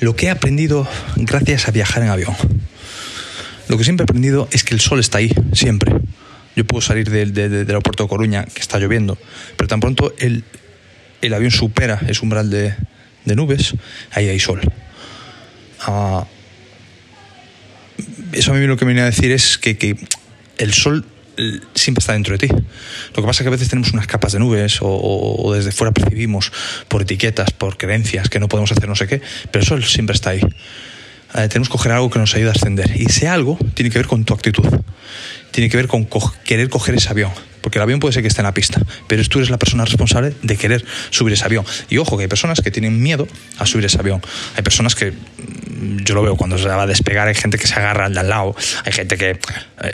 Lo 0.00 0.16
que 0.16 0.26
he 0.26 0.30
aprendido 0.30 0.88
gracias 1.16 1.68
a 1.68 1.70
viajar 1.70 2.02
en 2.02 2.10
avión. 2.10 2.34
Lo 3.68 3.78
que 3.78 3.84
siempre 3.84 4.04
he 4.04 4.06
aprendido 4.06 4.48
es 4.52 4.64
que 4.64 4.74
el 4.74 4.80
sol 4.80 5.00
está 5.00 5.18
ahí, 5.18 5.32
siempre. 5.52 5.92
Yo 6.56 6.64
puedo 6.64 6.80
salir 6.80 7.10
del, 7.10 7.32
del 7.32 7.66
aeropuerto 7.66 8.04
de 8.04 8.08
Coruña, 8.08 8.44
que 8.44 8.60
está 8.60 8.78
lloviendo, 8.78 9.18
pero 9.56 9.68
tan 9.68 9.80
pronto 9.80 10.14
el, 10.18 10.44
el 11.22 11.34
avión 11.34 11.50
supera 11.50 12.00
ese 12.06 12.22
umbral 12.22 12.50
de, 12.50 12.74
de 13.24 13.36
nubes, 13.36 13.74
ahí 14.12 14.28
hay 14.28 14.38
sol. 14.38 14.60
Ah, 15.80 16.26
eso 18.32 18.52
a 18.52 18.54
mí 18.54 18.66
lo 18.66 18.76
que 18.76 18.84
me 18.84 18.92
viene 18.92 19.02
a 19.02 19.10
decir 19.10 19.32
es 19.32 19.58
que, 19.58 19.76
que 19.76 19.96
el 20.58 20.72
sol 20.72 21.04
siempre 21.74 22.00
está 22.00 22.12
dentro 22.12 22.36
de 22.36 22.46
ti. 22.46 22.48
Lo 22.48 23.22
que 23.22 23.22
pasa 23.22 23.42
es 23.42 23.42
que 23.42 23.48
a 23.48 23.50
veces 23.50 23.68
tenemos 23.68 23.92
unas 23.92 24.06
capas 24.06 24.32
de 24.32 24.38
nubes 24.38 24.78
o, 24.80 25.52
desde 25.54 25.72
fuera 25.72 25.92
percibimos 25.92 26.52
por 26.88 27.02
etiquetas, 27.02 27.50
por 27.52 27.76
creencias 27.76 28.28
que 28.28 28.40
no 28.40 28.48
podemos 28.48 28.72
hacer 28.72 28.88
no 28.88 28.96
sé 28.96 29.06
qué, 29.06 29.20
pero 29.50 29.62
el 29.62 29.66
sol 29.66 29.84
siempre 29.84 30.14
está 30.14 30.30
ahí. 30.30 30.40
Eh, 31.34 31.48
tenemos 31.48 31.68
que 31.68 31.72
coger 31.72 31.92
algo 31.92 32.10
que 32.10 32.18
nos 32.18 32.34
ayude 32.34 32.50
a 32.50 32.52
ascender. 32.52 32.90
Y 32.94 33.06
ese 33.06 33.26
algo 33.28 33.58
tiene 33.74 33.90
que 33.90 33.98
ver 33.98 34.06
con 34.06 34.24
tu 34.24 34.34
actitud. 34.34 34.66
Tiene 35.50 35.68
que 35.68 35.76
ver 35.76 35.88
con 35.88 36.04
co 36.04 36.32
querer 36.44 36.68
coger 36.68 36.94
ese 36.94 37.08
avión. 37.08 37.32
Porque 37.60 37.78
el 37.78 37.82
avión 37.82 37.98
puede 37.98 38.12
ser 38.12 38.22
que 38.22 38.28
esté 38.28 38.42
en 38.42 38.44
la 38.44 38.52
pista, 38.52 38.78
pero 39.08 39.24
tú 39.24 39.38
eres 39.38 39.48
la 39.48 39.58
persona 39.58 39.86
responsable 39.86 40.34
de 40.42 40.56
querer 40.56 40.84
subir 41.08 41.32
ese 41.32 41.46
avión. 41.46 41.64
Y 41.88 41.96
ojo, 41.96 42.18
que 42.18 42.24
hay 42.24 42.28
personas 42.28 42.60
que 42.60 42.70
tienen 42.70 43.02
miedo 43.02 43.26
a 43.58 43.64
subir 43.64 43.86
ese 43.86 43.98
avión. 43.98 44.20
Hay 44.54 44.62
personas 44.62 44.94
que 44.94 45.14
yo 46.04 46.14
lo 46.14 46.22
veo 46.22 46.36
cuando 46.36 46.58
se 46.58 46.68
va 46.68 46.82
a 46.82 46.86
despegar, 46.86 47.28
hay 47.28 47.34
gente 47.34 47.58
que 47.58 47.66
se 47.66 47.74
agarra 47.74 48.06
al 48.06 48.14
de 48.14 48.20
al 48.20 48.28
lado, 48.28 48.54
hay 48.84 48.92
gente 48.92 49.16
que, 49.16 49.30
eh, 49.30 49.38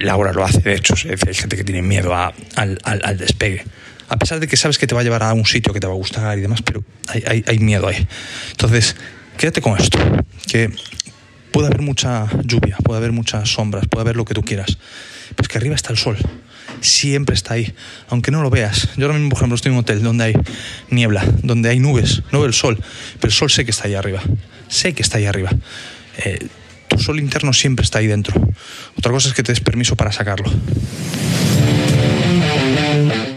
Laura 0.00 0.32
lo 0.32 0.44
hace, 0.44 0.60
de 0.60 0.74
hecho, 0.74 0.94
hay 0.94 1.34
gente 1.34 1.56
que 1.56 1.64
tiene 1.64 1.82
miedo 1.82 2.14
a, 2.14 2.32
al, 2.56 2.78
al, 2.84 3.00
al, 3.04 3.18
despegue. 3.18 3.64
A 4.08 4.16
pesar 4.16 4.40
de 4.40 4.46
que 4.46 4.56
sabes 4.56 4.78
que 4.78 4.86
te 4.86 4.94
va 4.94 5.00
a 5.00 5.04
llevar 5.04 5.22
a 5.22 5.32
un 5.32 5.46
sitio 5.46 5.72
que 5.72 5.80
te 5.80 5.86
va 5.86 5.92
a 5.92 5.96
gustar 5.96 6.38
y 6.38 6.42
demás, 6.42 6.62
pero 6.62 6.84
hay, 7.08 7.24
hay, 7.26 7.44
hay 7.46 7.58
miedo 7.58 7.88
ahí. 7.88 8.06
Entonces, 8.50 8.96
quédate 9.36 9.60
con 9.60 9.78
esto, 9.78 9.98
que 10.46 10.70
puede 11.52 11.68
haber 11.68 11.82
mucha 11.82 12.28
lluvia, 12.44 12.76
puede 12.82 12.98
haber 12.98 13.12
muchas 13.12 13.48
sombras, 13.48 13.86
puede 13.88 14.02
haber 14.02 14.16
lo 14.16 14.24
que 14.24 14.34
tú 14.34 14.42
quieras, 14.42 14.78
arriba 15.58 15.74
está 15.74 15.92
el 15.92 15.98
sol. 15.98 16.16
Siempre 16.80 17.34
está 17.34 17.54
ahí, 17.54 17.72
aunque 18.08 18.30
no 18.30 18.42
lo 18.42 18.50
veas. 18.50 18.88
Yo 18.96 19.06
ahora 19.06 19.18
mismo, 19.18 19.30
por 19.30 19.38
ejemplo, 19.38 19.56
estoy 19.56 19.70
en 19.70 19.76
un 19.76 19.82
hotel 19.82 20.02
donde 20.02 20.24
hay 20.24 20.34
niebla, 20.90 21.24
donde 21.42 21.70
hay 21.70 21.78
nubes, 21.78 22.22
no 22.32 22.40
veo 22.40 22.46
el 22.46 22.54
sol, 22.54 22.78
pero 23.20 23.28
el 23.28 23.32
sol 23.32 23.50
sé 23.50 23.64
que 23.64 23.70
está 23.70 23.86
ahí 23.86 23.94
arriba 23.94 24.20
sé 24.68 24.92
que 24.92 25.02
está 25.02 25.18
ahí 25.18 25.26
arriba. 25.26 25.50
Eh, 26.18 26.46
tu 26.88 26.98
sol 26.98 27.18
interno 27.20 27.52
siempre 27.52 27.84
está 27.84 27.98
ahí 28.00 28.06
dentro. 28.06 28.34
Otra 28.98 29.12
cosa 29.12 29.28
es 29.28 29.34
que 29.34 29.42
te 29.42 29.52
des 29.52 29.60
permiso 29.60 29.96
para 29.96 30.12
sacarlo. 30.12 30.50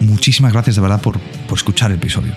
Muchísimas 0.02 0.52
gracias 0.54 0.76
de 0.76 0.82
verdad 0.82 1.02
por, 1.02 1.20
por 1.20 1.58
escuchar 1.58 1.92
el 1.92 1.98
episodio. 1.98 2.36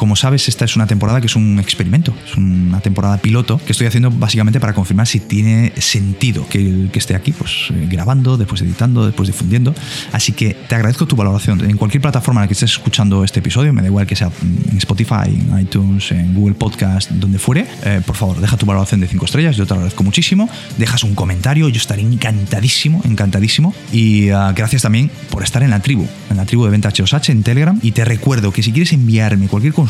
Como 0.00 0.16
sabes, 0.16 0.48
esta 0.48 0.64
es 0.64 0.76
una 0.76 0.86
temporada 0.86 1.20
que 1.20 1.26
es 1.26 1.36
un 1.36 1.58
experimento, 1.58 2.14
es 2.24 2.34
una 2.34 2.80
temporada 2.80 3.18
piloto 3.18 3.58
que 3.58 3.72
estoy 3.72 3.86
haciendo 3.86 4.10
básicamente 4.10 4.58
para 4.58 4.72
confirmar 4.72 5.06
si 5.06 5.20
tiene 5.20 5.74
sentido 5.76 6.48
que, 6.48 6.88
esté 6.94 7.14
aquí, 7.14 7.32
pues 7.32 7.68
eh, 7.68 7.86
grabando, 7.86 8.38
después 8.38 8.62
editando, 8.62 9.04
después 9.04 9.26
difundiendo. 9.26 9.74
Así 10.10 10.32
que 10.32 10.54
te 10.54 10.74
agradezco 10.74 11.04
tu 11.04 11.16
valoración. 11.16 11.68
En 11.68 11.76
cualquier 11.76 12.00
plataforma 12.00 12.40
en 12.40 12.44
la 12.44 12.48
que 12.48 12.54
estés 12.54 12.70
escuchando 12.70 13.24
este 13.24 13.40
episodio, 13.40 13.74
me 13.74 13.82
da 13.82 13.88
igual 13.88 14.06
que 14.06 14.16
sea 14.16 14.30
en 14.42 14.78
Spotify, 14.78 15.26
en 15.26 15.60
iTunes, 15.60 16.10
en 16.12 16.32
Google 16.32 16.54
Podcast, 16.54 17.10
donde 17.10 17.38
fuere, 17.38 17.66
eh, 17.84 18.00
por 18.06 18.16
favor, 18.16 18.40
deja 18.40 18.56
tu 18.56 18.64
valoración 18.64 19.00
de 19.00 19.06
5 19.06 19.26
estrellas, 19.26 19.58
yo 19.58 19.66
te 19.66 19.74
agradezco 19.74 20.02
muchísimo. 20.02 20.48
Dejas 20.78 21.04
un 21.04 21.14
comentario, 21.14 21.68
yo 21.68 21.76
estaré 21.76 22.00
encantadísimo, 22.00 23.02
encantadísimo. 23.04 23.74
Y 23.92 24.32
uh, 24.32 24.54
gracias 24.56 24.80
también 24.80 25.10
por 25.28 25.42
estar 25.42 25.62
en 25.62 25.68
la 25.68 25.80
tribu, 25.80 26.06
en 26.30 26.38
la 26.38 26.46
tribu 26.46 26.64
de 26.64 26.70
Venta 26.70 26.88
HOSH 26.88 27.28
en 27.28 27.42
Telegram. 27.42 27.78
Y 27.82 27.92
te 27.92 28.06
recuerdo 28.06 28.50
que 28.50 28.62
si 28.62 28.72
quieres 28.72 28.94
enviarme 28.94 29.46
cualquier 29.48 29.74
consulta, 29.74 29.89